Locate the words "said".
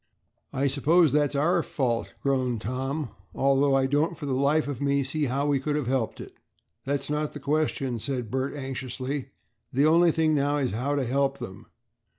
7.99-8.31